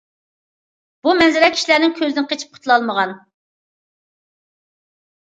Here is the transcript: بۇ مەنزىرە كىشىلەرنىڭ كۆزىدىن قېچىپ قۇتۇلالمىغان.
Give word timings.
بۇ 1.07 1.11
مەنزىرە 1.17 1.49
كىشىلەرنىڭ 1.55 1.93
كۆزىدىن 1.99 2.27
قېچىپ 2.31 2.55
قۇتۇلالمىغان. 2.55 3.13